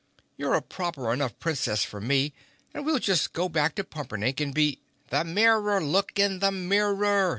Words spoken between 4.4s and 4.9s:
and be—"